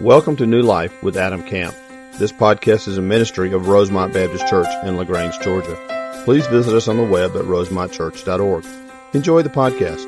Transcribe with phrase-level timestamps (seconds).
[0.00, 1.74] Welcome to New Life with Adam Camp.
[2.18, 6.22] This podcast is a ministry of Rosemont Baptist Church in LaGrange, Georgia.
[6.24, 8.64] Please visit us on the web at rosemontchurch.org.
[9.12, 10.04] Enjoy the podcast.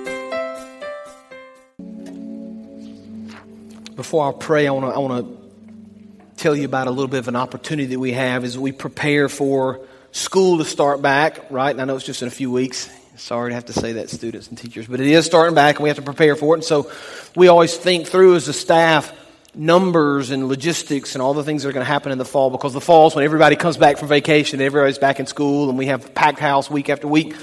[3.96, 7.18] Before I pray, I want to I want to tell you about a little bit
[7.18, 9.80] of an opportunity that we have as we prepare for
[10.12, 11.50] school to start back.
[11.50, 12.88] Right, and I know it's just in a few weeks.
[13.16, 15.82] Sorry to have to say that, students and teachers, but it is starting back, and
[15.82, 16.58] we have to prepare for it.
[16.58, 16.92] And so,
[17.34, 19.12] we always think through as a staff
[19.54, 22.50] numbers and logistics and all the things that are going to happen in the fall
[22.50, 25.78] because the fall is when everybody comes back from vacation, everybody's back in school, and
[25.78, 27.34] we have packed house week after week.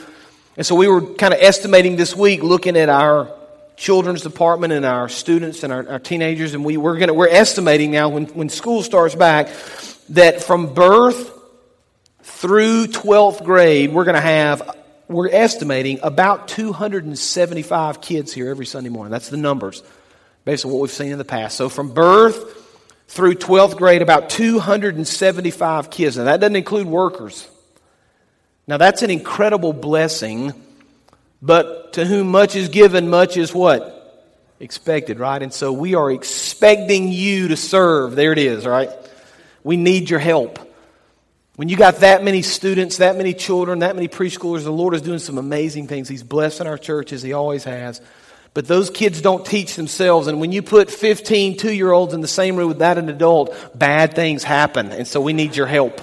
[0.55, 3.31] And so we were kind of estimating this week, looking at our
[3.75, 7.91] children's department and our students and our, our teenagers, and we, we're, gonna, we're estimating
[7.91, 9.49] now when, when school starts back
[10.09, 11.31] that from birth
[12.23, 14.77] through 12th grade, we're going to have,
[15.08, 19.11] we're estimating about 275 kids here every Sunday morning.
[19.11, 19.83] That's the numbers
[20.47, 21.57] based on what we've seen in the past.
[21.57, 22.55] So from birth
[23.09, 26.16] through 12th grade, about 275 kids.
[26.16, 27.45] Now, that doesn't include workers.
[28.66, 30.53] Now, that's an incredible blessing,
[31.41, 33.94] but to whom much is given, much is what?
[34.61, 35.44] Expected, right?
[35.44, 38.16] And so we are expecting you to serve.
[38.16, 38.89] There it is, right?
[39.66, 40.59] We need your help.
[41.57, 45.02] When you got that many students, that many children, that many preschoolers, the Lord is
[45.02, 46.07] doing some amazing things.
[46.07, 48.00] He's blessing our church as He always has.
[48.58, 50.25] But those kids don't teach themselves.
[50.25, 53.08] And when you put 15 two year olds in the same room with that an
[53.08, 54.91] adult, bad things happen.
[54.91, 56.02] And so we need your help.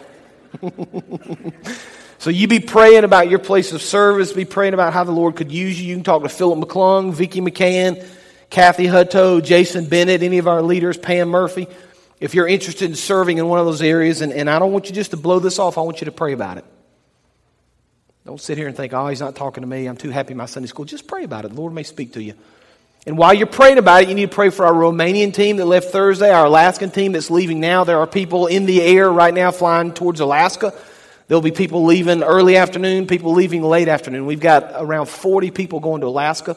[2.19, 5.34] so you be praying about your place of service, be praying about how the Lord
[5.34, 5.88] could use you.
[5.88, 8.06] You can talk to Philip McClung, Vicki McCann,
[8.50, 11.66] Kathy Hutto, Jason Bennett, any of our leaders, Pam Murphy.
[12.20, 14.88] If you're interested in serving in one of those areas, and, and I don't want
[14.88, 16.64] you just to blow this off, I want you to pray about it.
[18.27, 19.86] Don't sit here and think, oh, he's not talking to me.
[19.86, 20.86] I'm too happy in my Sunday school.
[20.86, 21.48] Just pray about it.
[21.48, 22.33] The Lord may speak to you.
[23.06, 25.66] And while you're praying about it, you need to pray for our Romanian team that
[25.66, 27.84] left Thursday, our Alaskan team that's leaving now.
[27.84, 30.72] There are people in the air right now flying towards Alaska.
[31.28, 34.25] There'll be people leaving early afternoon, people leaving late afternoon.
[34.25, 36.56] We've got around 40 people going to Alaska,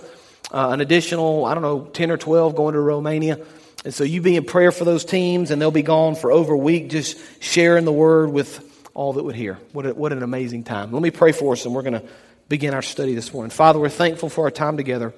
[0.51, 3.45] uh, an additional, I don't know, 10 or 12 going to Romania.
[3.83, 6.53] And so you be in prayer for those teams, and they'll be gone for over
[6.53, 8.63] a week just sharing the word with
[8.97, 9.59] all that would hear.
[9.73, 10.91] What, a, what an amazing time.
[10.91, 12.03] Let me pray for us, and we're going to
[12.49, 13.51] begin our study this morning.
[13.51, 15.13] Father, we're thankful for our time together.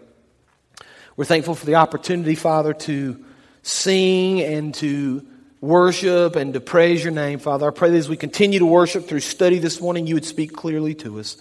[1.16, 3.23] We're thankful for the opportunity, Father, to
[3.63, 5.25] sing and to
[5.62, 7.69] worship and to praise your name, Father.
[7.69, 10.51] I pray that as we continue to worship through study this morning, you would speak
[10.51, 11.38] clearly to us.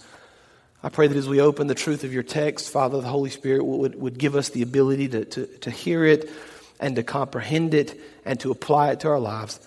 [0.81, 3.65] I pray that as we open the truth of your text, Father, the Holy Spirit
[3.65, 6.31] would, would give us the ability to, to, to hear it
[6.79, 9.59] and to comprehend it and to apply it to our lives.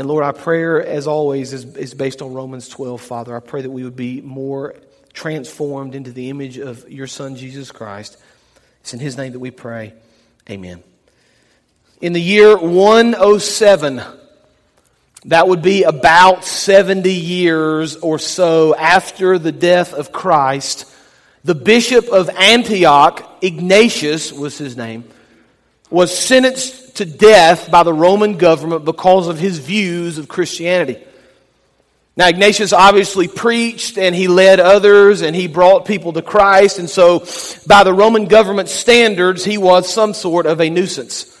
[0.00, 3.36] And Lord, our prayer, as always, is, is based on Romans 12, Father.
[3.36, 4.74] I pray that we would be more
[5.12, 8.16] transformed into the image of your Son, Jesus Christ.
[8.80, 9.92] It's in His name that we pray.
[10.48, 10.82] Amen.
[12.00, 14.00] In the year 107,
[15.26, 20.90] that would be about 70 years or so after the death of Christ,
[21.44, 25.04] the bishop of Antioch, Ignatius was his name,
[25.90, 31.02] was sentenced to death by the Roman government because of his views of Christianity.
[32.16, 36.78] Now, Ignatius obviously preached and he led others and he brought people to Christ.
[36.78, 37.24] And so,
[37.66, 41.36] by the Roman government standards, he was some sort of a nuisance.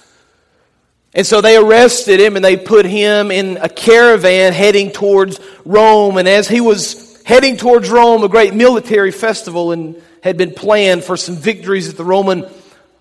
[1.12, 6.16] And so they arrested him and they put him in a caravan heading towards Rome.
[6.16, 11.02] And as he was heading towards Rome, a great military festival and had been planned
[11.02, 12.48] for some victories that the Roman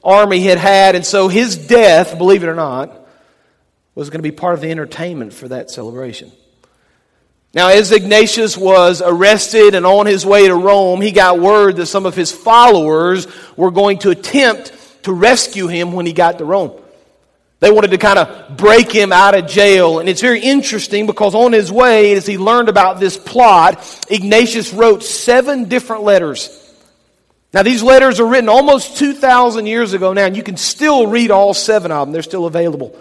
[0.09, 0.95] army had had.
[0.95, 2.91] And so his death, believe it or not,
[3.95, 6.31] was going to be part of the entertainment for that celebration.
[7.53, 11.87] Now, as Ignatius was arrested and on his way to Rome, he got word that
[11.87, 13.27] some of his followers
[13.57, 14.71] were going to attempt
[15.03, 16.79] to rescue him when he got to Rome.
[17.59, 19.99] They wanted to kind of break him out of jail.
[19.99, 24.71] And it's very interesting because on his way, as he learned about this plot, Ignatius
[24.71, 26.58] wrote seven different letters
[27.51, 31.31] now, these letters are written almost 2,000 years ago now, and you can still read
[31.31, 32.13] all seven of them.
[32.13, 32.95] They're still available.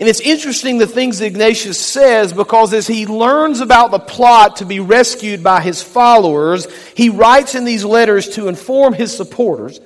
[0.00, 4.56] And it's interesting the things that Ignatius says because as he learns about the plot
[4.56, 9.78] to be rescued by his followers, he writes in these letters to inform his supporters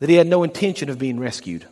[0.00, 1.66] that he had no intention of being rescued.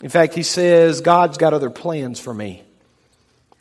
[0.00, 2.62] In fact, he says, God's got other plans for me.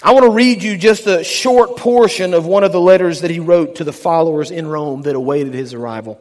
[0.03, 3.31] I want to read you just a short portion of one of the letters that
[3.31, 6.19] he wrote to the followers in Rome that awaited his arrival.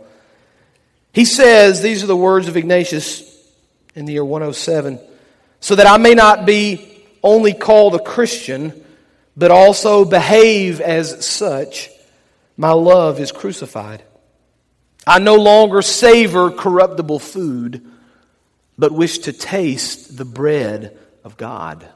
[1.13, 3.23] He says, These are the words of Ignatius
[3.97, 5.01] in the year 107
[5.59, 8.85] so that I may not be only called a Christian,
[9.37, 11.91] but also behave as such,
[12.57, 14.05] my love is crucified.
[15.07, 17.85] I no longer savor corruptible food
[18.79, 21.87] but wish to taste the bread of God.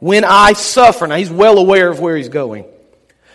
[0.00, 2.64] When I suffer, now he's well aware of where he's going.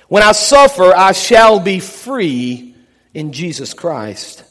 [0.08, 2.76] When I suffer, I shall be free
[3.14, 4.44] in Jesus Christ,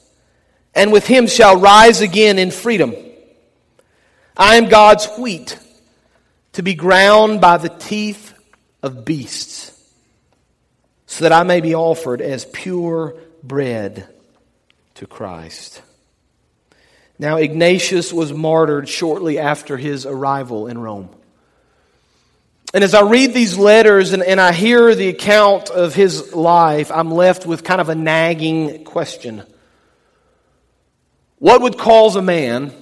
[0.75, 2.94] and with him shall rise again in freedom.
[4.37, 5.58] I am God's wheat
[6.52, 8.32] to be ground by the teeth
[8.82, 9.72] of beasts,
[11.06, 14.08] so that I may be offered as pure bread
[14.94, 15.82] to Christ.
[17.19, 21.11] Now, Ignatius was martyred shortly after his arrival in Rome.
[22.75, 26.91] And as I read these letters and, and I hear the account of his life,
[26.91, 29.44] I'm left with kind of a nagging question.
[31.38, 32.73] What would cause a man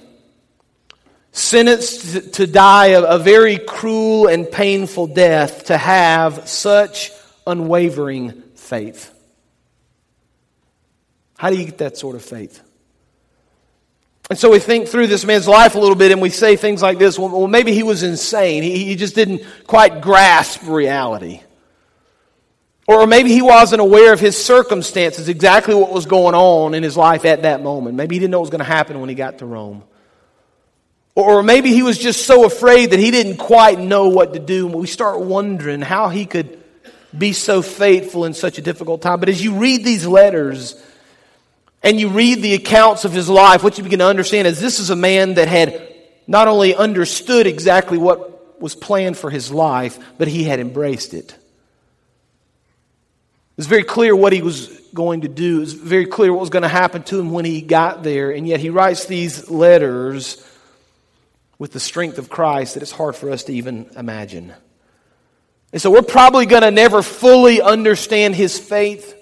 [1.31, 7.11] sentenced to die a, a very cruel and painful death to have such
[7.45, 9.13] unwavering faith?
[11.37, 12.63] How do you get that sort of faith?
[14.33, 16.81] And so we think through this man's life a little bit and we say things
[16.81, 18.63] like this well, well maybe he was insane.
[18.63, 21.41] He, he just didn't quite grasp reality.
[22.87, 26.97] Or maybe he wasn't aware of his circumstances, exactly what was going on in his
[26.97, 27.95] life at that moment.
[27.95, 29.83] Maybe he didn't know what was going to happen when he got to Rome.
[31.13, 34.65] Or maybe he was just so afraid that he didn't quite know what to do.
[34.65, 36.59] And we start wondering how he could
[37.15, 39.19] be so faithful in such a difficult time.
[39.19, 40.83] But as you read these letters,
[41.83, 44.79] and you read the accounts of his life, what you begin to understand is this
[44.79, 45.93] is a man that had
[46.25, 51.31] not only understood exactly what was planned for his life, but he had embraced it.
[51.31, 51.37] It
[53.57, 55.57] was very clear what he was going to do.
[55.57, 58.31] It was very clear what was going to happen to him when he got there.
[58.31, 60.43] And yet he writes these letters
[61.59, 64.53] with the strength of Christ that it's hard for us to even imagine.
[65.71, 69.15] And so we're probably going to never fully understand his faith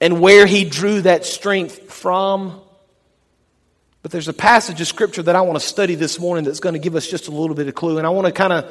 [0.00, 2.60] and where he drew that strength from.
[4.02, 6.72] But there's a passage of scripture that I want to study this morning that's going
[6.72, 7.98] to give us just a little bit of clue.
[7.98, 8.70] And I want to kind of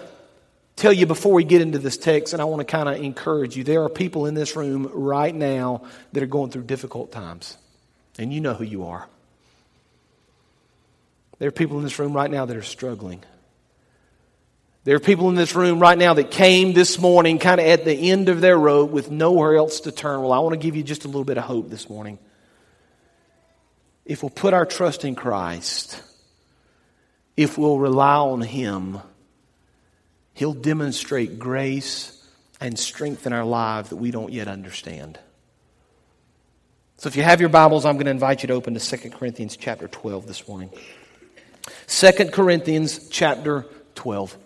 [0.75, 3.55] tell you before we get into this text, and I want to kind of encourage
[3.55, 3.63] you.
[3.63, 5.83] There are people in this room right now
[6.13, 7.57] that are going through difficult times.
[8.17, 9.07] And you know who you are.
[11.37, 13.23] There are people in this room right now that are struggling.
[14.85, 17.83] There are people in this room right now that came this morning kind of at
[17.83, 20.21] the end of their rope with nowhere else to turn.
[20.21, 22.17] Well, I want to give you just a little bit of hope this morning.
[24.05, 26.01] If we'll put our trust in Christ,
[27.35, 28.99] if we'll rely on Him,
[30.33, 32.15] He'll demonstrate grace
[32.61, 35.19] and strength in our lives that we don't yet understand.
[36.95, 39.09] So if you have your Bibles, I'm going to invite you to open to 2
[39.09, 40.69] Corinthians chapter 12 this morning.
[41.87, 43.65] 2 Corinthians chapter
[43.95, 44.37] 12.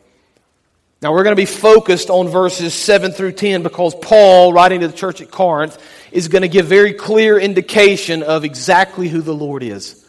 [1.04, 4.88] Now, we're going to be focused on verses 7 through 10 because Paul, writing to
[4.88, 5.78] the church at Corinth,
[6.14, 10.00] is going to give very clear indication of exactly who the Lord is.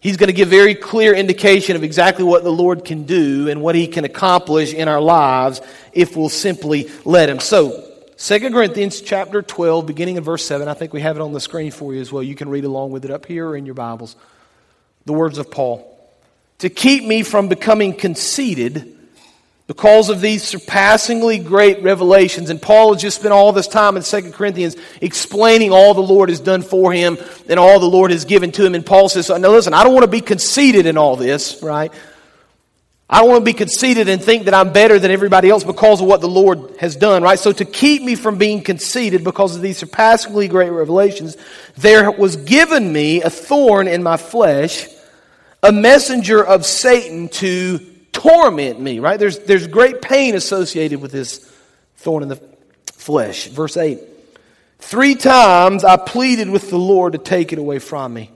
[0.00, 3.62] He's going to give very clear indication of exactly what the Lord can do and
[3.62, 5.60] what he can accomplish in our lives
[5.92, 7.38] if we'll simply let him.
[7.38, 7.88] So,
[8.18, 10.66] 2 Corinthians chapter 12, beginning in verse 7.
[10.66, 12.22] I think we have it on the screen for you as well.
[12.22, 14.16] You can read along with it up here or in your Bibles.
[15.04, 15.88] The words of Paul.
[16.58, 18.93] To keep me from becoming conceited,
[19.66, 22.50] because of these surpassingly great revelations.
[22.50, 26.28] And Paul has just spent all this time in 2 Corinthians explaining all the Lord
[26.28, 27.16] has done for him
[27.48, 28.74] and all the Lord has given to him.
[28.74, 31.90] And Paul says, Now listen, I don't want to be conceited in all this, right?
[33.08, 36.00] I don't want to be conceited and think that I'm better than everybody else because
[36.00, 37.38] of what the Lord has done, right?
[37.38, 41.36] So to keep me from being conceited because of these surpassingly great revelations,
[41.76, 44.88] there was given me a thorn in my flesh,
[45.62, 49.18] a messenger of Satan to torment me, right?
[49.18, 51.38] There's, there's great pain associated with this
[51.96, 52.40] thorn in the
[52.86, 53.48] flesh.
[53.48, 54.00] Verse 8
[54.78, 58.30] Three times I pleaded with the Lord to take it away from me.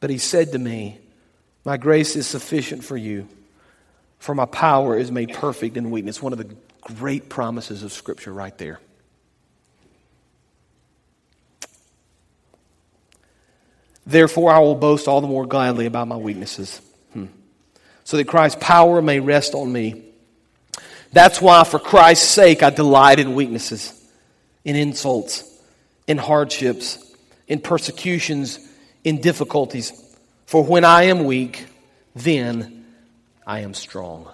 [0.00, 0.98] But he said to me,
[1.64, 3.28] My grace is sufficient for you,
[4.18, 6.22] for my power is made perfect in weakness.
[6.22, 8.80] One of the great promises of Scripture, right there.
[14.06, 16.80] Therefore, I will boast all the more gladly about my weaknesses
[18.08, 20.02] so that Christ's power may rest on me.
[21.12, 23.92] That's why, for Christ's sake, I delight in weaknesses,
[24.64, 25.44] in insults,
[26.06, 27.14] in hardships,
[27.48, 28.66] in persecutions,
[29.04, 29.92] in difficulties.
[30.46, 31.66] For when I am weak,
[32.14, 32.86] then
[33.46, 34.26] I am strong.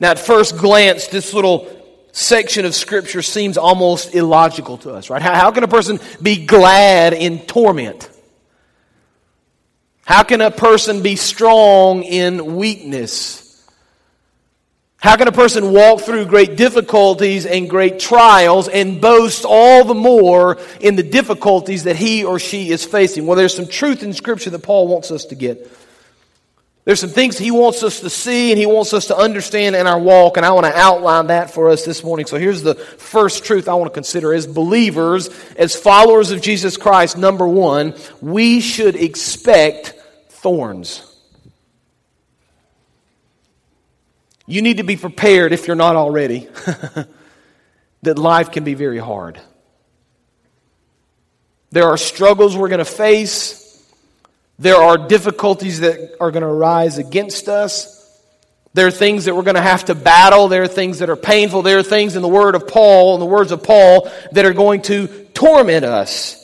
[0.00, 1.70] Now, at first glance, this little
[2.10, 5.22] section of Scripture seems almost illogical to us, right?
[5.22, 8.10] How, how can a person be glad in torment?
[10.04, 13.42] How can a person be strong in weakness?
[15.02, 19.94] How can a person walk through great difficulties and great trials and boast all the
[19.94, 23.26] more in the difficulties that he or she is facing?
[23.26, 25.68] Well, there's some truth in Scripture that Paul wants us to get.
[26.84, 29.86] There's some things He wants us to see and He wants us to understand in
[29.86, 32.26] our walk, and I want to outline that for us this morning.
[32.26, 34.34] So here's the first truth I want to consider.
[34.34, 39.94] As believers, as followers of Jesus Christ, number one, we should expect
[40.28, 41.08] thorns.
[44.46, 46.48] You need to be prepared, if you're not already,
[48.02, 49.40] that life can be very hard.
[51.70, 53.61] There are struggles we're going to face.
[54.62, 57.98] There are difficulties that are going to arise against us.
[58.74, 60.46] There are things that we're going to have to battle.
[60.46, 61.62] There are things that are painful.
[61.62, 64.52] There are things in the word of Paul, in the words of Paul, that are
[64.52, 66.38] going to torment us.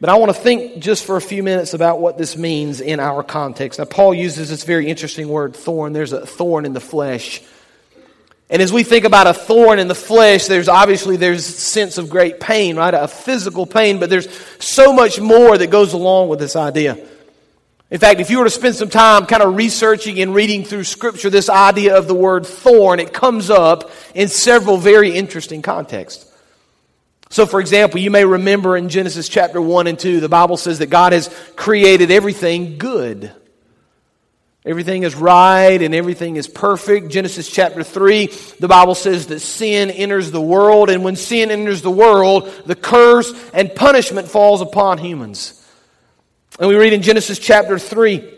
[0.00, 3.00] But I want to think just for a few minutes about what this means in
[3.00, 3.80] our context.
[3.80, 5.92] Now, Paul uses this very interesting word, thorn.
[5.92, 7.42] There's a thorn in the flesh.
[8.50, 12.10] And as we think about a thorn in the flesh, there's obviously there's sense of
[12.10, 12.92] great pain, right?
[12.92, 16.98] A physical pain, but there's so much more that goes along with this idea.
[17.90, 20.84] In fact, if you were to spend some time kind of researching and reading through
[20.84, 26.30] scripture, this idea of the word thorn, it comes up in several very interesting contexts.
[27.30, 30.78] So, for example, you may remember in Genesis chapter 1 and 2, the Bible says
[30.80, 33.32] that God has created everything good.
[34.66, 37.10] Everything is right and everything is perfect.
[37.10, 38.26] Genesis chapter 3,
[38.60, 42.74] the Bible says that sin enters the world, and when sin enters the world, the
[42.74, 45.60] curse and punishment falls upon humans.
[46.58, 48.34] And we read in Genesis chapter 3,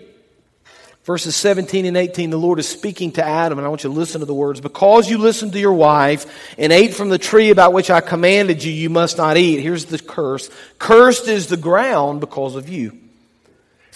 [1.07, 3.95] Verses 17 and 18, the Lord is speaking to Adam, and I want you to
[3.97, 4.61] listen to the words.
[4.61, 6.27] Because you listened to your wife
[6.59, 9.61] and ate from the tree about which I commanded you, you must not eat.
[9.61, 10.51] Here's the curse.
[10.81, 12.99] Cursed is the ground because of you.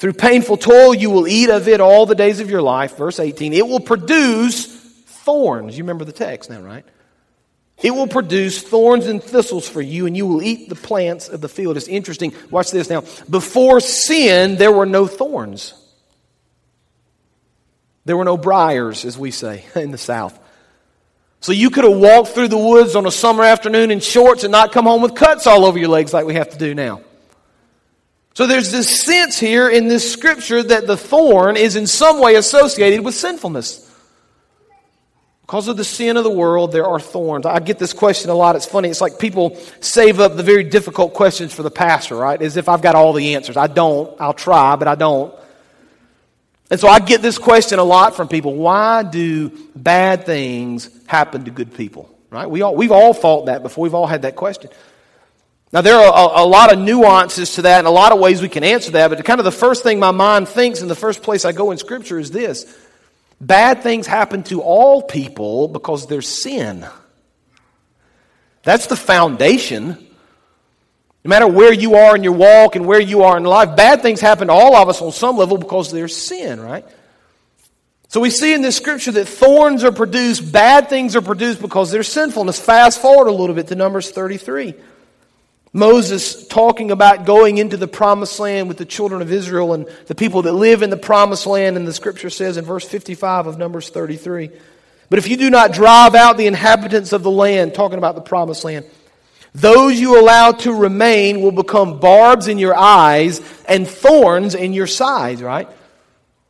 [0.01, 2.97] Through painful toil, you will eat of it all the days of your life.
[2.97, 3.53] Verse 18.
[3.53, 4.65] It will produce
[5.05, 5.77] thorns.
[5.77, 6.87] You remember the text now, right?
[7.83, 11.43] It will produce thorns and thistles for you, and you will eat the plants of
[11.43, 11.77] the field.
[11.77, 12.33] It's interesting.
[12.51, 13.03] Watch this now.
[13.29, 15.75] Before sin, there were no thorns.
[18.07, 20.39] There were no briars, as we say in the South.
[21.41, 24.53] So you could have walked through the woods on a summer afternoon in shorts and
[24.53, 27.03] not come home with cuts all over your legs like we have to do now.
[28.35, 32.37] So there's this sense here in this scripture that the thorn is in some way
[32.37, 33.87] associated with sinfulness.
[35.43, 37.45] Because of the sin of the world, there are thorns.
[37.45, 38.55] I get this question a lot.
[38.55, 38.89] It's funny.
[38.89, 42.41] It's like people save up the very difficult questions for the pastor, right?
[42.41, 43.57] As if I've got all the answers.
[43.57, 44.19] I don't.
[44.21, 45.35] I'll try, but I don't.
[46.71, 48.55] And so I get this question a lot from people.
[48.55, 52.09] Why do bad things happen to good people?
[52.31, 52.49] Right?
[52.49, 53.83] We all, we've all thought that before.
[53.83, 54.71] We've all had that question.
[55.73, 58.43] Now, there are a, a, lot of nuances to that and a lot of ways
[58.43, 60.97] we can answer that, but kind of the first thing my mind thinks and the
[60.97, 62.77] first place I go in Scripture is this
[63.41, 66.87] bad things happen to all people because there's sin.
[68.63, 70.11] That's the foundation
[71.25, 74.01] no matter where you are in your walk and where you are in life, bad
[74.01, 76.85] things happen to all of us on some level because there's sin, right?
[78.09, 81.91] So we see in this scripture that thorns are produced, bad things are produced because
[81.91, 82.59] there's sinfulness.
[82.59, 84.75] Fast forward a little bit to Numbers 33.
[85.73, 90.15] Moses talking about going into the promised land with the children of Israel and the
[90.15, 93.59] people that live in the promised land, and the scripture says in verse 55 of
[93.59, 94.51] Numbers 33.
[95.09, 98.21] But if you do not drive out the inhabitants of the land, talking about the
[98.21, 98.85] promised land,
[99.53, 104.87] those you allow to remain will become barbs in your eyes and thorns in your
[104.87, 105.69] sides, right?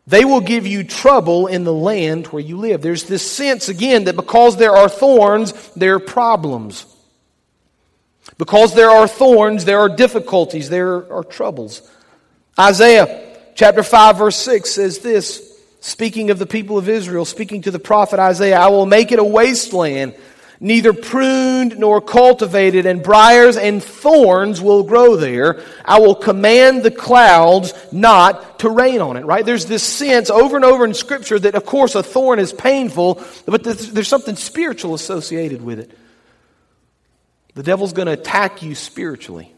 [0.06, 2.82] They will give you trouble in the land where you live.
[2.82, 6.84] There's this sense, again, that because there are thorns, there are problems.
[8.38, 11.88] Because there are thorns, there are difficulties, there are troubles.
[12.58, 15.46] Isaiah chapter 5, verse 6 says this
[15.80, 19.18] speaking of the people of Israel, speaking to the prophet Isaiah, I will make it
[19.18, 20.14] a wasteland
[20.60, 25.64] neither pruned nor cultivated, and briars and thorns will grow there.
[25.84, 29.44] I will command the clouds not to rain on it, right?
[29.44, 33.22] There's this sense over and over in Scripture that, of course, a thorn is painful,
[33.46, 35.98] but there's something spiritual associated with it.
[37.60, 39.52] The devil's going to attack you spiritually.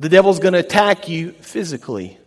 [0.00, 2.18] The devil's going to attack you physically.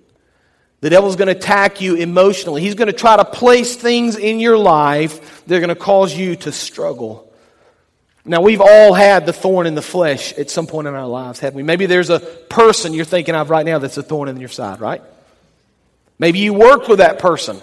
[0.79, 2.61] The devil's going to attack you emotionally.
[2.61, 6.15] He's going to try to place things in your life that are going to cause
[6.15, 7.29] you to struggle.
[8.23, 11.41] Now, we've all had the thorn in the flesh at some point in our lives,
[11.41, 11.63] haven't we?
[11.63, 14.79] Maybe there's a person you're thinking of right now that's a thorn in your side,
[14.79, 15.01] right?
[16.17, 17.59] Maybe you work with that person.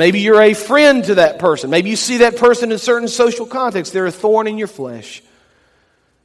[0.00, 1.68] Maybe you're a friend to that person.
[1.68, 3.92] Maybe you see that person in certain social contexts.
[3.92, 5.22] They're a thorn in your flesh.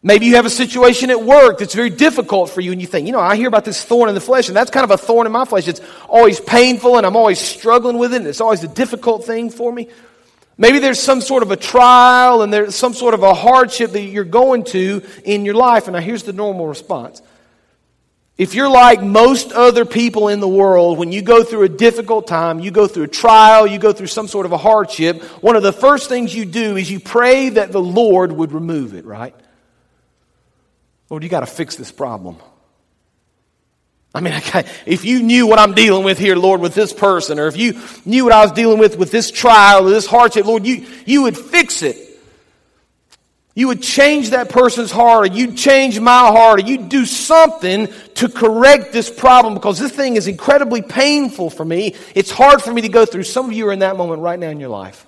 [0.01, 3.05] Maybe you have a situation at work that's very difficult for you, and you think,
[3.05, 4.97] you know, I hear about this thorn in the flesh, and that's kind of a
[4.97, 5.67] thorn in my flesh.
[5.67, 9.49] It's always painful, and I'm always struggling with it, and it's always a difficult thing
[9.49, 9.89] for me.
[10.57, 14.03] Maybe there's some sort of a trial and there's some sort of a hardship that
[14.03, 15.87] you're going to in your life.
[15.87, 17.21] And now here's the normal response
[18.37, 22.27] If you're like most other people in the world, when you go through a difficult
[22.27, 25.55] time, you go through a trial, you go through some sort of a hardship, one
[25.55, 29.05] of the first things you do is you pray that the Lord would remove it,
[29.05, 29.33] right?
[31.09, 32.37] Lord, you got to fix this problem.
[34.13, 34.33] I mean,
[34.85, 37.79] if you knew what I'm dealing with here, Lord, with this person, or if you
[38.03, 41.21] knew what I was dealing with with this trial or this hardship, Lord, you, you
[41.23, 42.04] would fix it.
[43.57, 47.87] You would change that person's heart, or you'd change my heart, or you'd do something
[48.15, 51.95] to correct this problem because this thing is incredibly painful for me.
[52.13, 53.23] It's hard for me to go through.
[53.23, 55.07] Some of you are in that moment right now in your life.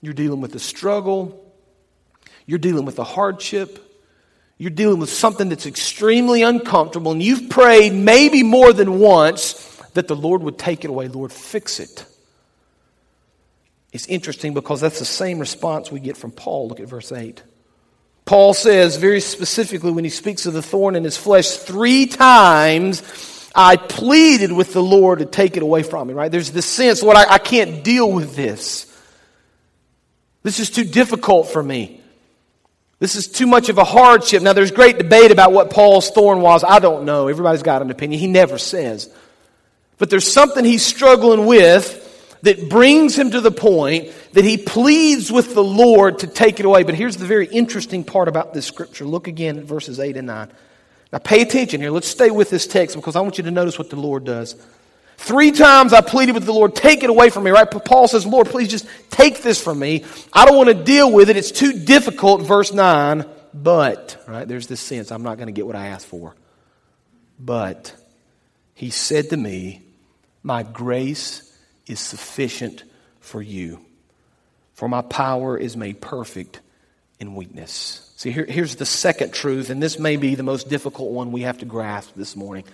[0.00, 1.44] You're dealing with a struggle,
[2.46, 3.82] you're dealing with a hardship,
[4.58, 9.54] you're dealing with something that's extremely uncomfortable, and you've prayed maybe more than once
[9.94, 11.08] that the Lord would take it away.
[11.08, 12.06] Lord, fix it.
[13.96, 16.68] It's interesting because that's the same response we get from Paul.
[16.68, 17.42] Look at verse 8.
[18.26, 23.50] Paul says very specifically when he speaks of the thorn in his flesh, three times
[23.54, 26.30] I pleaded with the Lord to take it away from me, right?
[26.30, 28.84] There's this sense, Lord, I, I can't deal with this.
[30.42, 32.02] This is too difficult for me.
[32.98, 34.42] This is too much of a hardship.
[34.42, 36.64] Now, there's great debate about what Paul's thorn was.
[36.64, 37.28] I don't know.
[37.28, 38.20] Everybody's got an opinion.
[38.20, 39.08] He never says.
[39.96, 42.02] But there's something he's struggling with
[42.42, 46.66] that brings him to the point that he pleads with the Lord to take it
[46.66, 46.82] away.
[46.82, 49.04] But here's the very interesting part about this scripture.
[49.04, 50.48] Look again at verses 8 and 9.
[51.12, 51.90] Now pay attention here.
[51.90, 54.56] Let's stay with this text because I want you to notice what the Lord does.
[55.18, 57.68] Three times I pleaded with the Lord, take it away from me, right?
[57.70, 60.04] Paul says, Lord, please just take this from me.
[60.32, 61.36] I don't want to deal with it.
[61.36, 62.42] It's too difficult.
[62.42, 63.24] Verse 9,
[63.54, 64.46] but, right?
[64.46, 66.34] There's this sense, I'm not going to get what I asked for.
[67.40, 67.94] But
[68.74, 69.82] he said to me,
[70.42, 71.55] My grace
[71.86, 72.84] is sufficient
[73.20, 73.80] for you.
[74.74, 76.60] For my power is made perfect
[77.18, 78.12] in weakness.
[78.16, 81.42] See, here, here's the second truth, and this may be the most difficult one we
[81.42, 82.64] have to grasp this morning.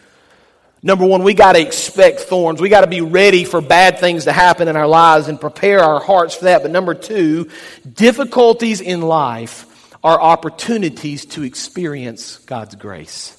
[0.85, 2.61] Number one, we got to expect thorns.
[2.61, 5.81] We got to be ready for bad things to happen in our lives and prepare
[5.81, 6.63] our hearts for that.
[6.63, 7.50] But number two,
[7.93, 13.39] difficulties in life are opportunities to experience God's grace.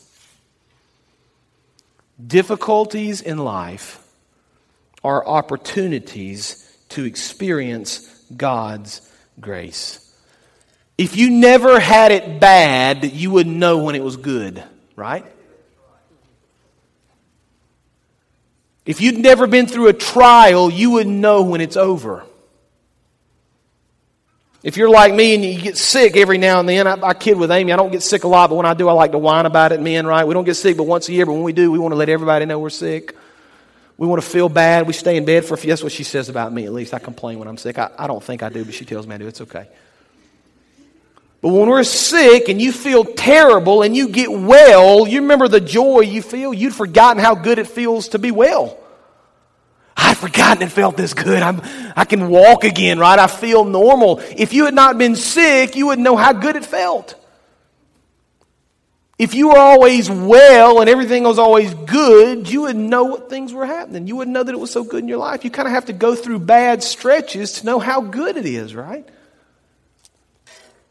[2.26, 4.03] Difficulties in life
[5.04, 9.02] are opportunities to experience God's
[9.40, 10.00] grace.
[10.98, 14.64] If you never had it bad, you wouldn't know when it was good,
[14.96, 15.26] right?
[18.86, 22.26] If you'd never been through a trial, you wouldn't know when it's over.
[24.62, 27.38] If you're like me and you get sick every now and then, I, I, kid
[27.38, 29.18] with Amy, I don't get sick a lot, but when I do, I like to
[29.18, 30.26] whine about it, men, right?
[30.26, 31.98] We don't get sick but once a year, but when we do, we want to
[31.98, 33.14] let everybody know we're sick.
[33.98, 34.88] We want to feel bad.
[34.88, 35.70] We stay in bed for a few.
[35.70, 36.94] That's what she says about me, at least.
[36.94, 37.78] I complain when I'm sick.
[37.78, 39.28] I, I don't think I do, but she tells me I do.
[39.28, 39.68] It's okay.
[41.42, 45.60] But when we're sick and you feel terrible and you get well, you remember the
[45.60, 46.54] joy you feel?
[46.54, 48.78] You'd forgotten how good it feels to be well.
[49.96, 51.44] I'd forgotten it felt this good.
[51.44, 51.62] I'm,
[51.96, 53.20] I can walk again, right?
[53.20, 54.20] I feel normal.
[54.36, 57.16] If you had not been sick, you wouldn't know how good it felt.
[59.24, 63.54] If you were always well and everything was always good, you wouldn't know what things
[63.54, 64.06] were happening.
[64.06, 65.46] You wouldn't know that it was so good in your life.
[65.46, 68.76] You kind of have to go through bad stretches to know how good it is,
[68.76, 69.08] right?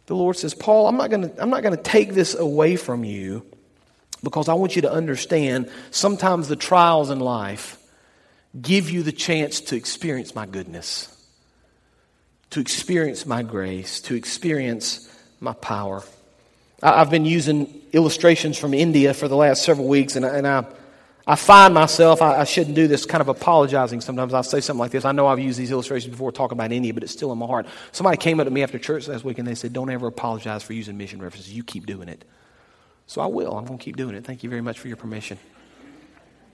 [0.07, 3.45] The Lord says, Paul, I'm not going to, take this away from you
[4.23, 7.79] because I want you to understand sometimes the trials in life
[8.59, 11.15] give you the chance to experience my goodness,
[12.49, 16.03] to experience my grace, to experience my power.
[16.83, 20.65] I've been using illustrations from India for the last several weeks, and, and I,
[21.27, 24.35] I find myself, I, I, shouldn't do this, kind of apologizing sometimes.
[24.35, 25.05] I'll say something like this.
[25.05, 27.47] I know I've used these illustrations before talking about India, but it's still in my
[27.47, 27.67] heart.
[27.93, 30.65] Somebody came up to me after church last week and they said, Don't ever apologize
[30.65, 31.53] for using mission references.
[31.53, 32.25] You keep doing it.
[33.07, 33.57] So I will.
[33.57, 34.25] I'm going to keep doing it.
[34.25, 35.39] Thank you very much for your permission.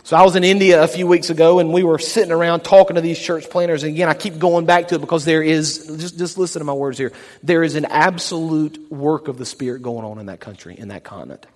[0.05, 2.95] So I was in India a few weeks ago and we were sitting around talking
[2.95, 3.83] to these church planners.
[3.83, 6.65] And again, I keep going back to it because there is, just, just listen to
[6.65, 7.13] my words here.
[7.43, 11.05] There is an absolute work of the Spirit going on in that country, in that
[11.05, 11.47] continent.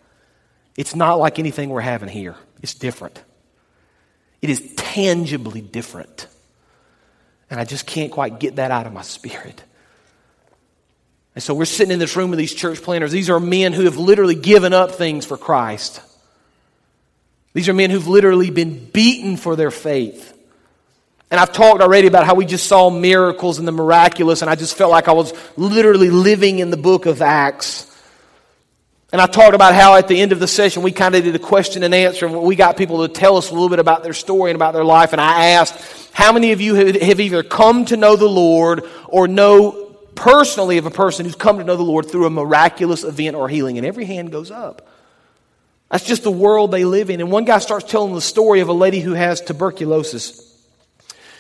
[0.76, 2.37] It's not like anything we're having here.
[2.62, 3.22] It's different.
[4.42, 6.26] It is tangibly different.
[7.48, 9.62] And I just can't quite get that out of my spirit.
[11.35, 13.12] And so we're sitting in this room with these church planners.
[13.12, 16.00] These are men who have literally given up things for Christ.
[17.55, 20.31] These are men who've literally been beaten for their faith.
[21.31, 24.55] And I've talked already about how we just saw miracles and the miraculous, and I
[24.55, 27.88] just felt like I was literally living in the book of Acts.
[29.12, 31.35] And I talked about how at the end of the session we kind of did
[31.35, 34.03] a question and answer, and we got people to tell us a little bit about
[34.03, 35.12] their story and about their life.
[35.12, 39.29] And I asked, how many of you have either come to know the Lord or
[39.29, 43.37] know personally of a person who's come to know the Lord through a miraculous event
[43.37, 43.79] or healing?
[43.79, 44.87] And every hand goes up.
[45.92, 47.20] That's just the world they live in.
[47.20, 50.40] And one guy starts telling the story of a lady who has tuberculosis.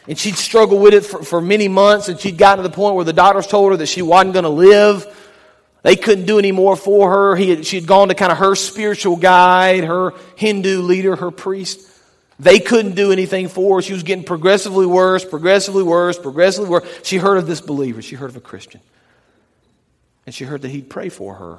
[0.06, 2.94] And she'd struggled with it for, for many months, and she'd gotten to the point
[2.94, 5.06] where the doctors told her that she wasn't going to live.
[5.82, 7.34] They couldn't do any more for her.
[7.34, 11.30] He had, she had gone to kind of her spiritual guide, her Hindu leader, her
[11.30, 11.88] priest.
[12.38, 13.82] They couldn't do anything for her.
[13.82, 16.86] She was getting progressively worse, progressively worse, progressively worse.
[17.04, 18.02] She heard of this believer.
[18.02, 18.82] She heard of a Christian.
[20.26, 21.58] And she heard that he'd pray for her.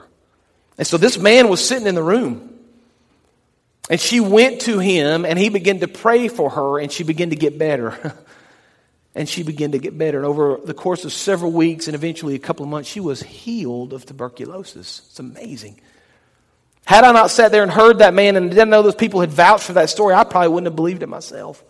[0.78, 2.53] And so this man was sitting in the room.
[3.90, 7.32] And she went to him and he began to pray for her and she began
[7.32, 8.16] to get better.
[9.16, 10.18] and she began to get better.
[10.18, 13.22] And over the course of several weeks and eventually a couple of months, she was
[13.22, 15.02] healed of tuberculosis.
[15.10, 15.80] It's amazing.
[16.86, 19.32] Had I not sat there and heard that man and didn't know those people had
[19.32, 21.64] vouched for that story, I probably wouldn't have believed it myself.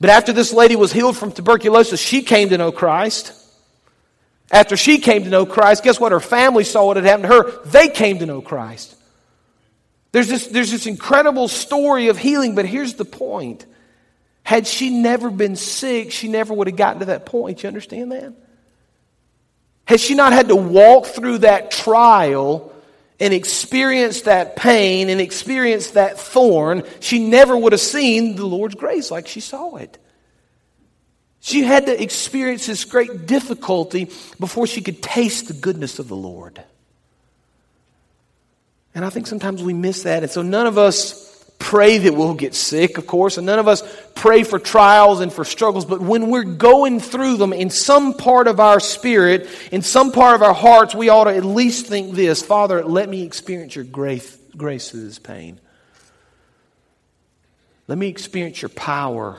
[0.00, 3.32] But after this lady was healed from tuberculosis, she came to know Christ.
[4.50, 6.12] After she came to know Christ, guess what?
[6.12, 7.64] Her family saw what had happened to her.
[7.64, 8.94] They came to know Christ.
[10.16, 13.66] There's this, there's this incredible story of healing, but here's the point.
[14.44, 17.62] Had she never been sick, she never would have gotten to that point.
[17.62, 18.32] You understand that?
[19.84, 22.72] Had she not had to walk through that trial
[23.20, 28.74] and experience that pain and experience that thorn, she never would have seen the Lord's
[28.74, 29.98] grace like she saw it.
[31.40, 36.16] She had to experience this great difficulty before she could taste the goodness of the
[36.16, 36.64] Lord.
[38.96, 40.22] And I think sometimes we miss that.
[40.22, 41.26] And so none of us
[41.58, 43.82] pray that we'll get sick, of course, and none of us
[44.14, 48.48] pray for trials and for struggles, but when we're going through them in some part
[48.48, 52.14] of our spirit, in some part of our hearts, we ought to at least think
[52.14, 55.60] this Father, let me experience your grace, grace through this pain.
[57.88, 59.38] Let me experience your power.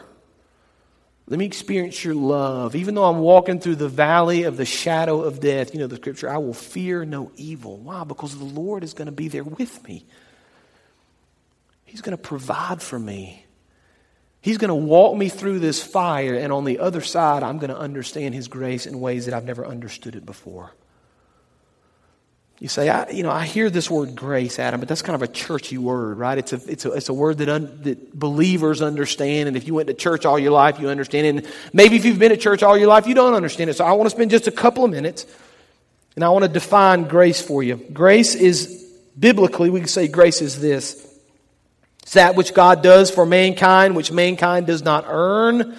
[1.30, 2.74] Let me experience your love.
[2.76, 5.98] Even though I'm walking through the valley of the shadow of death, you know the
[5.98, 7.78] scripture, I will fear no evil.
[7.78, 8.06] Why?
[8.06, 10.06] Because the Lord is going to be there with me.
[11.84, 13.44] He's going to provide for me.
[14.40, 17.72] He's going to walk me through this fire, and on the other side, I'm going
[17.72, 20.72] to understand His grace in ways that I've never understood it before.
[22.60, 25.22] You say, I, you know, I hear this word grace, Adam, but that's kind of
[25.22, 26.40] a churchy word, right?
[26.40, 29.48] It's a, it's a, it's a word that, un, that believers understand.
[29.48, 31.28] And if you went to church all your life, you understand.
[31.28, 33.76] And maybe if you've been to church all your life, you don't understand it.
[33.76, 35.28] So I want to spend just a couple of minutes
[36.16, 37.76] and I want to define grace for you.
[37.76, 41.04] Grace is, biblically, we can say grace is this
[42.02, 45.78] it's that which God does for mankind, which mankind does not earn,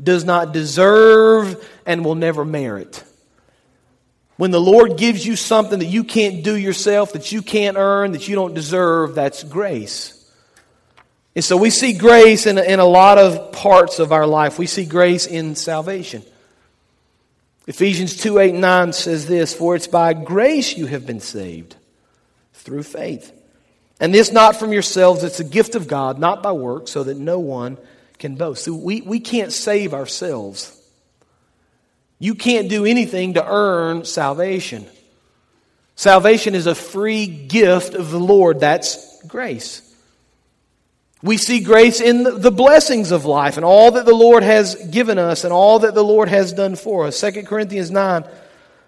[0.00, 3.02] does not deserve, and will never merit.
[4.36, 8.12] When the Lord gives you something that you can't do yourself, that you can't earn,
[8.12, 10.10] that you don't deserve, that's grace.
[11.36, 14.58] And so we see grace in, in a lot of parts of our life.
[14.58, 16.22] We see grace in salvation.
[17.66, 21.76] Ephesians 2 8 9 says this For it's by grace you have been saved
[22.52, 23.32] through faith.
[24.00, 27.16] And this not from yourselves, it's a gift of God, not by works, so that
[27.16, 27.78] no one
[28.18, 28.64] can boast.
[28.64, 30.80] So we, we can't save ourselves.
[32.18, 34.86] You can't do anything to earn salvation.
[35.96, 38.60] Salvation is a free gift of the Lord.
[38.60, 39.80] That's grace.
[41.22, 45.18] We see grace in the blessings of life and all that the Lord has given
[45.18, 47.20] us and all that the Lord has done for us.
[47.20, 48.24] 2 Corinthians 9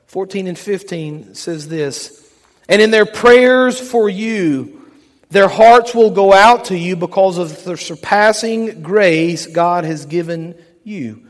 [0.06, 2.30] 14 and 15 says this
[2.68, 4.82] And in their prayers for you,
[5.30, 10.54] their hearts will go out to you because of the surpassing grace God has given
[10.84, 11.25] you.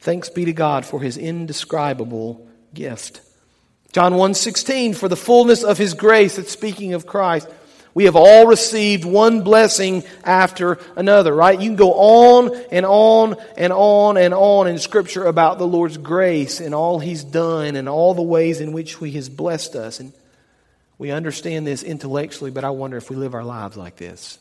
[0.00, 3.20] Thanks be to God for his indescribable gift.
[3.92, 7.48] John 1:16 for the fullness of his grace that's speaking of Christ.
[7.94, 11.58] We have all received one blessing after another, right?
[11.58, 15.96] You can go on and on and on and on in scripture about the Lord's
[15.96, 19.98] grace and all he's done and all the ways in which he has blessed us.
[19.98, 20.12] And
[20.98, 24.38] we understand this intellectually, but I wonder if we live our lives like this.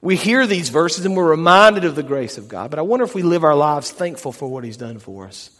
[0.00, 3.04] We hear these verses and we're reminded of the grace of God, but I wonder
[3.04, 5.50] if we live our lives thankful for what He's done for us.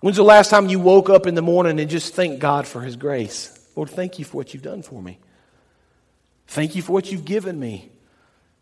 [0.00, 2.80] When's the last time you woke up in the morning and just thank God for
[2.80, 3.56] His grace?
[3.76, 5.18] Lord, thank you for what you've done for me.
[6.46, 7.90] Thank you for what you've given me.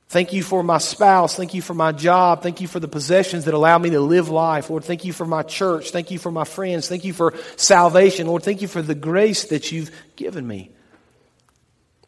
[0.09, 1.37] Thank you for my spouse.
[1.37, 2.43] Thank you for my job.
[2.43, 4.71] Thank you for the possessions that allow me to live life.
[4.71, 5.91] Lord, thank you for my church.
[5.91, 6.89] Thank you for my friends.
[6.89, 8.27] Thank you for salvation.
[8.27, 10.71] Lord, thank you for the grace that you've given me.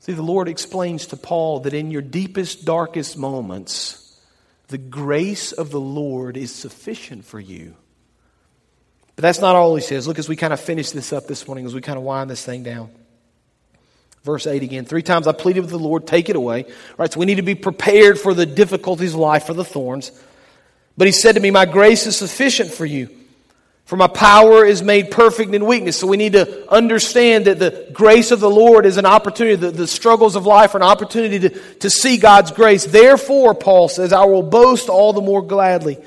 [0.01, 4.19] See, the Lord explains to Paul that in your deepest, darkest moments,
[4.69, 7.75] the grace of the Lord is sufficient for you.
[9.15, 10.09] But that's not all he says.
[10.09, 12.31] Look, as we kind of finish this up this morning, as we kind of wind
[12.31, 12.91] this thing down.
[14.23, 14.87] Verse 8 again.
[14.87, 16.65] Three times I pleaded with the Lord, take it away.
[16.97, 20.13] Right, so we need to be prepared for the difficulties of life, for the thorns.
[20.97, 23.09] But he said to me, My grace is sufficient for you,
[23.91, 25.99] For my power is made perfect in weakness.
[25.99, 29.73] So we need to understand that the grace of the Lord is an opportunity, the,
[29.73, 31.49] the struggles of life are an opportunity to,
[31.81, 32.85] to see God's grace.
[32.85, 35.99] Therefore, Paul says, I will boast all the more gladly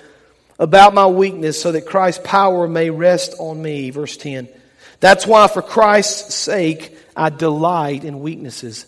[0.58, 3.89] about my weakness so that Christ's power may rest on me.
[3.89, 4.48] Verse 10.
[5.02, 8.86] That's why, for Christ's sake, I delight in weaknesses,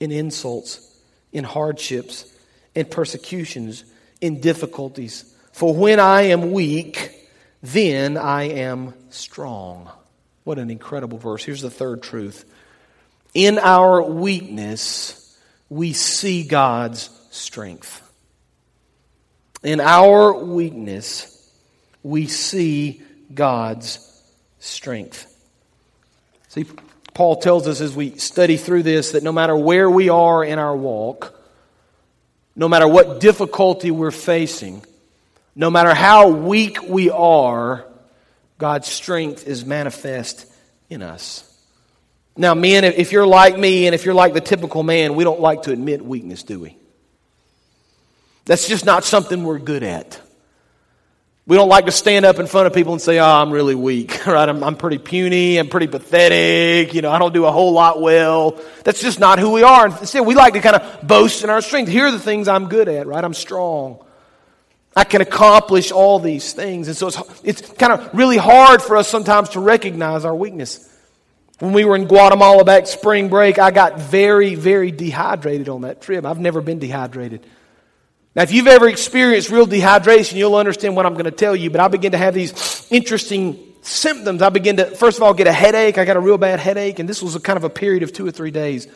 [0.00, 0.92] in insults,
[1.30, 2.28] in hardships,
[2.74, 3.84] in persecutions,
[4.20, 5.32] in difficulties.
[5.52, 7.21] For when I am weak,
[7.62, 9.90] then I am strong.
[10.44, 11.44] What an incredible verse.
[11.44, 12.44] Here's the third truth.
[13.34, 18.00] In our weakness, we see God's strength.
[19.62, 21.50] In our weakness,
[22.02, 23.00] we see
[23.32, 23.98] God's
[24.58, 25.28] strength.
[26.48, 26.66] See,
[27.14, 30.58] Paul tells us as we study through this that no matter where we are in
[30.58, 31.38] our walk,
[32.56, 34.84] no matter what difficulty we're facing,
[35.54, 37.86] no matter how weak we are,
[38.58, 40.46] God's strength is manifest
[40.88, 41.48] in us.
[42.36, 45.40] Now, men, if you're like me and if you're like the typical man, we don't
[45.40, 46.76] like to admit weakness, do we?
[48.46, 50.18] That's just not something we're good at.
[51.44, 53.74] We don't like to stand up in front of people and say, oh, I'm really
[53.74, 54.48] weak, right?
[54.48, 58.00] I'm, I'm pretty puny, I'm pretty pathetic, you know, I don't do a whole lot
[58.00, 58.60] well.
[58.84, 59.86] That's just not who we are.
[59.86, 61.88] Instead, we like to kind of boast in our strength.
[61.88, 63.22] Here are the things I'm good at, right?
[63.22, 64.02] I'm strong.
[64.94, 66.88] I can accomplish all these things.
[66.88, 70.88] And so it's, it's kind of really hard for us sometimes to recognize our weakness.
[71.60, 76.02] When we were in Guatemala back spring break, I got very, very dehydrated on that
[76.02, 76.26] trip.
[76.26, 77.46] I've never been dehydrated.
[78.34, 81.70] Now, if you've ever experienced real dehydration, you'll understand what I'm going to tell you.
[81.70, 84.42] But I begin to have these interesting symptoms.
[84.42, 85.98] I begin to, first of all, get a headache.
[85.98, 86.98] I got a real bad headache.
[86.98, 88.88] And this was a kind of a period of two or three days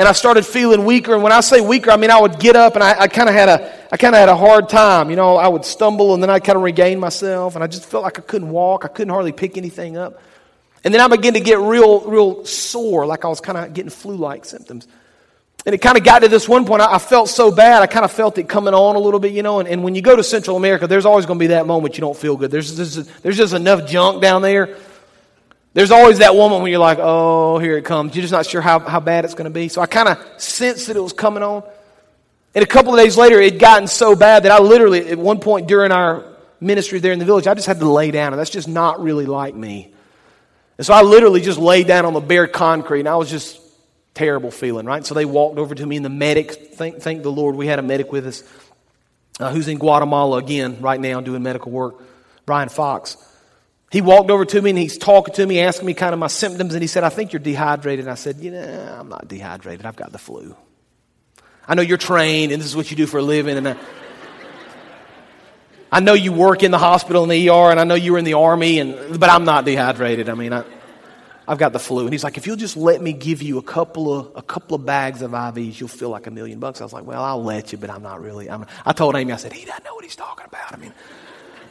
[0.00, 1.12] and I started feeling weaker.
[1.12, 3.28] And when I say weaker, I mean I would get up and I, I kind
[3.28, 5.10] of had a I kind of had a hard time.
[5.10, 7.84] You know, I would stumble and then I kind of regain myself, and I just
[7.84, 8.86] felt like I couldn't walk.
[8.86, 10.22] I couldn't hardly pick anything up.
[10.84, 13.90] And then I began to get real, real sore, like I was kind of getting
[13.90, 14.88] flu-like symptoms.
[15.66, 17.86] And it kind of got to this one point, I, I felt so bad, I
[17.86, 19.60] kind of felt it coming on a little bit, you know.
[19.60, 21.98] And, and when you go to Central America, there's always going to be that moment
[21.98, 22.50] you don't feel good.
[22.50, 24.78] There's, there's, there's just enough junk down there
[25.72, 28.14] there's always that woman when you're like, oh, here it comes.
[28.14, 29.68] You're just not sure how, how bad it's going to be.
[29.68, 31.62] So I kind of sensed that it was coming on.
[32.54, 35.38] And a couple of days later, it gotten so bad that I literally, at one
[35.38, 36.24] point during our
[36.60, 38.32] ministry there in the village, I just had to lay down.
[38.32, 39.92] And that's just not really like me.
[40.76, 43.60] And so I literally just laid down on the bare concrete, and I was just
[44.14, 45.04] terrible feeling, right?
[45.04, 47.78] So they walked over to me, and the medic, thank, thank the Lord, we had
[47.78, 48.42] a medic with us
[49.38, 52.02] uh, who's in Guatemala again right now doing medical work,
[52.46, 53.16] Brian Fox.
[53.90, 56.28] He walked over to me and he's talking to me, asking me kind of my
[56.28, 58.04] symptoms, and he said, I think you're dehydrated.
[58.04, 59.84] And I said, You know, I'm not dehydrated.
[59.84, 60.56] I've got the flu.
[61.66, 63.56] I know you're trained and this is what you do for a living.
[63.56, 63.76] And I,
[65.92, 68.18] I know you work in the hospital in the ER, and I know you were
[68.18, 70.28] in the army, and, but I'm not dehydrated.
[70.28, 70.62] I mean, I,
[71.48, 72.04] I've got the flu.
[72.04, 74.76] And he's like, if you'll just let me give you a couple of, a couple
[74.76, 76.80] of bags of IVs, you'll feel like a million bucks.
[76.80, 78.48] I was like, well, I'll let you, but I'm not really.
[78.48, 80.72] I'm, I told Amy, I said, he doesn't know what he's talking about.
[80.72, 80.94] I mean,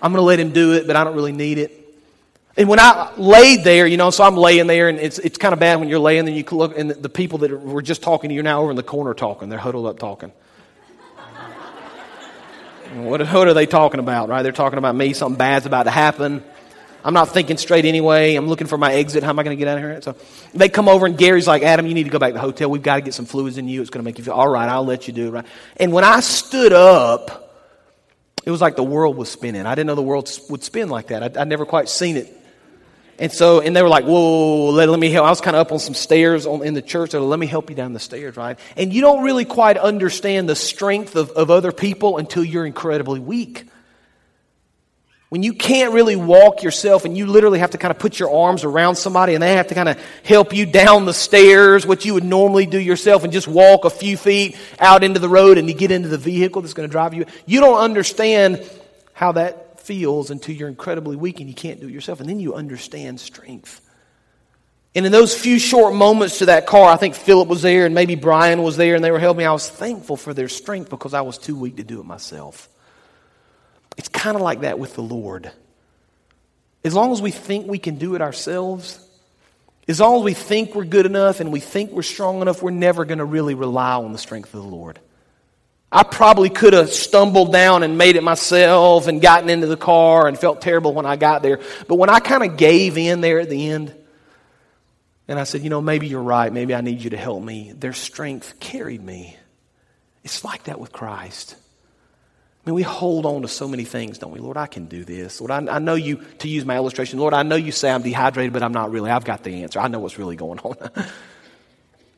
[0.02, 1.79] I'm going to let him do it, but I don't really need it.
[2.60, 5.54] And when I laid there, you know, so I'm laying there, and it's, it's kind
[5.54, 8.30] of bad when you're laying there, you look, and the people that were just talking
[8.32, 9.48] to you now over in the corner talking.
[9.48, 10.34] They're huddled up talking.
[12.96, 14.44] what, what are they talking about, right?
[14.44, 16.44] They're talking about me, something bad's about to happen.
[17.02, 18.36] I'm not thinking straight anyway.
[18.36, 19.24] I'm looking for my exit.
[19.24, 20.02] How am I going to get out of here?
[20.02, 20.18] So
[20.54, 22.70] they come over, and Gary's like, Adam, you need to go back to the hotel.
[22.70, 23.80] We've got to get some fluids in you.
[23.80, 24.68] It's going to make you feel all right.
[24.68, 25.46] I'll let you do it, right?
[25.78, 27.56] And when I stood up,
[28.46, 29.66] it was like the world was spinning.
[29.66, 31.24] I didn't know the world would spin like that.
[31.24, 32.36] I, would never quite seen it
[33.20, 35.28] and so, and they were like, whoa, let, let me help.
[35.28, 37.14] I was kind of up on some stairs on, in the church.
[37.14, 38.58] Like, let me help you down the stairs, right?
[38.78, 43.20] And you don't really quite understand the strength of, of other people until you're incredibly
[43.20, 43.66] weak.
[45.28, 48.34] When you can't really walk yourself and you literally have to kind of put your
[48.34, 52.04] arms around somebody and they have to kind of help you down the stairs, what
[52.04, 55.60] you would normally do yourself and just walk a few feet out into the road
[55.60, 57.26] and you get into the vehicle that's going to drive you.
[57.46, 58.68] You don't understand
[59.14, 62.20] how that feels until you're incredibly weak and you can't do it yourself.
[62.20, 63.82] And then you understand strength.
[64.94, 67.96] And in those few short moments to that car, I think Philip was there and
[67.96, 69.46] maybe Brian was there and they were helping me.
[69.46, 72.70] I was thankful for their strength because I was too weak to do it myself.
[73.98, 75.52] It's kind of like that with the Lord.
[76.84, 79.04] As long as we think we can do it ourselves,
[79.88, 82.70] as long as we think we're good enough and we think we're strong enough, we're
[82.70, 85.00] never going to really rely on the strength of the Lord.
[85.92, 90.28] I probably could have stumbled down and made it myself and gotten into the car
[90.28, 91.60] and felt terrible when I got there.
[91.88, 93.96] But when I kind of gave in there at the end,
[95.28, 96.52] and I said, you know, maybe you're right.
[96.52, 97.72] Maybe I need you to help me.
[97.72, 99.36] Their strength carried me.
[100.24, 101.56] It's like that with Christ.
[102.66, 104.40] I mean, we hold on to so many things, don't we?
[104.40, 105.40] Lord, I can do this.
[105.40, 108.02] Lord, I, I, know you, to use my illustration, Lord, I know you say I'm
[108.02, 109.10] dehydrated, but I'm not really.
[109.10, 109.80] I've got the answer.
[109.80, 110.76] I know what's really going on.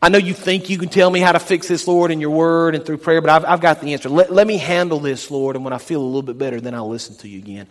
[0.01, 2.31] I know you think you can tell me how to fix this, Lord, in your
[2.31, 4.09] word and through prayer, but I've, I've got the answer.
[4.09, 6.73] Let, let me handle this, Lord, and when I feel a little bit better, then
[6.73, 7.67] I'll listen to you again.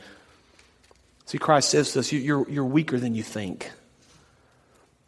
[1.26, 3.70] See, Christ says to us, you're, you're weaker than you think.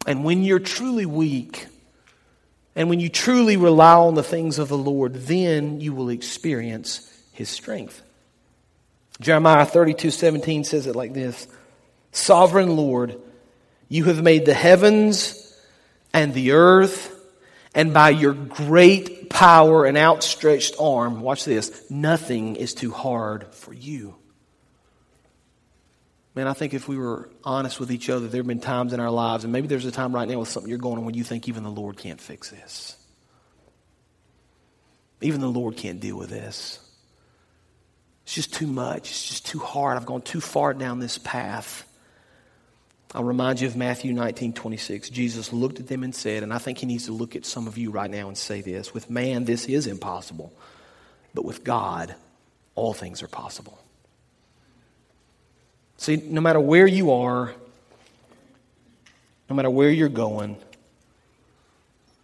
[0.05, 1.67] And when you're truly weak,
[2.75, 7.09] and when you truly rely on the things of the Lord, then you will experience
[7.31, 8.01] his strength.
[9.21, 11.47] Jeremiah 32 17 says it like this
[12.11, 13.19] Sovereign Lord,
[13.87, 15.39] you have made the heavens
[16.13, 17.12] and the earth,
[17.73, 23.73] and by your great power and outstretched arm, watch this, nothing is too hard for
[23.73, 24.15] you.
[26.35, 28.99] Man, I think if we were honest with each other, there have been times in
[28.99, 31.13] our lives, and maybe there's a time right now with something you're going on when
[31.13, 32.97] you think even the Lord can't fix this.
[35.21, 36.79] Even the Lord can't deal with this.
[38.23, 39.09] It's just too much.
[39.09, 39.97] It's just too hard.
[39.97, 41.87] I've gone too far down this path.
[43.15, 45.09] I'll remind you of Matthew 19, 26.
[45.11, 47.67] Jesus looked at them and said, and I think he needs to look at some
[47.67, 50.51] of you right now and say this with man, this is impossible,
[51.33, 52.15] but with God,
[52.73, 53.77] all things are possible.
[55.97, 57.53] See, no matter where you are,
[59.47, 60.57] no matter where you're going,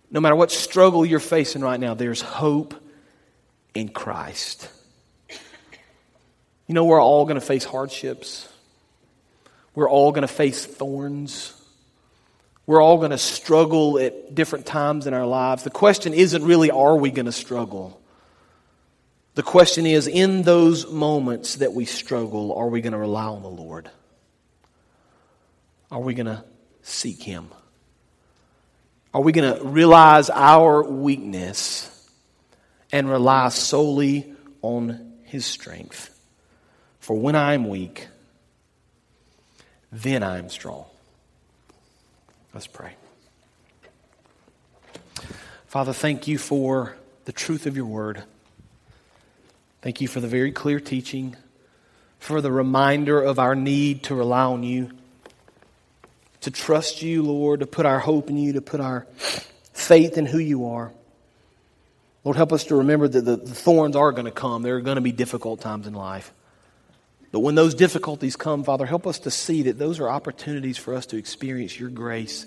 [0.09, 2.73] no matter what struggle you're facing right now, there's hope
[3.75, 4.67] in Christ.
[6.65, 8.48] You know, we're all going to face hardships.
[9.79, 11.53] We're all going to face thorns.
[12.65, 15.63] We're all going to struggle at different times in our lives.
[15.63, 18.01] The question isn't really, are we going to struggle?
[19.35, 23.41] The question is, in those moments that we struggle, are we going to rely on
[23.41, 23.89] the Lord?
[25.89, 26.43] Are we going to
[26.81, 27.47] seek Him?
[29.13, 32.05] Are we going to realize our weakness
[32.91, 36.13] and rely solely on His strength?
[36.99, 38.09] For when I'm weak,
[39.91, 40.85] then I am strong.
[42.53, 42.93] Let's pray.
[45.67, 48.23] Father, thank you for the truth of your word.
[49.81, 51.35] Thank you for the very clear teaching,
[52.19, 54.91] for the reminder of our need to rely on you,
[56.41, 59.05] to trust you, Lord, to put our hope in you, to put our
[59.73, 60.91] faith in who you are.
[62.23, 64.63] Lord, help us to remember that the, thorns are going to come.
[64.63, 66.33] There are going to be difficult times in life.
[67.31, 70.95] But when those difficulties come, Father, help us to see that those are opportunities for
[70.95, 72.45] us to experience your grace.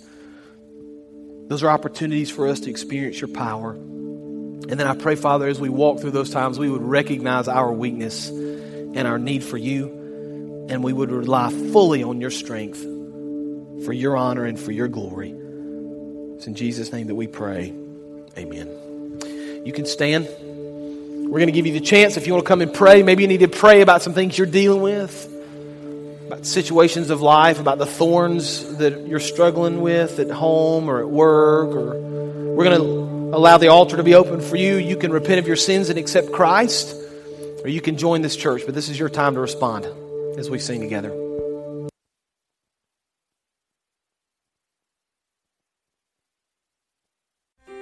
[1.48, 3.72] Those are opportunities for us to experience your power.
[3.72, 7.72] And then I pray, Father, as we walk through those times, we would recognize our
[7.72, 12.80] weakness and our need for you, and we would rely fully on your strength
[13.84, 15.34] for your honor and for your glory.
[16.36, 17.72] It's in Jesus' name that we pray.
[18.36, 18.68] Amen.
[19.64, 20.28] You can stand.
[21.32, 23.02] We're going to give you the chance if you want to come and pray.
[23.02, 27.58] Maybe you need to pray about some things you're dealing with, about situations of life,
[27.58, 31.70] about the thorns that you're struggling with at home or at work.
[31.70, 31.98] Or
[32.52, 34.76] we're going to allow the altar to be open for you.
[34.76, 36.94] You can repent of your sins and accept Christ,
[37.64, 38.64] or you can join this church.
[38.66, 39.86] But this is your time to respond
[40.38, 41.18] as we sing together.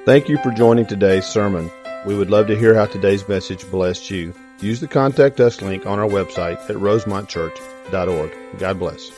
[0.04, 1.68] Thank you for joining today's sermon.
[2.06, 4.34] We would love to hear how today's message blessed you.
[4.60, 8.58] Use the contact us link on our website at rosemontchurch.org.
[8.58, 9.10] God bless.